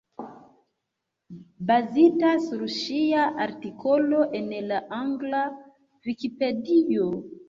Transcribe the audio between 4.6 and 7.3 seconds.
la angla Vikipedio.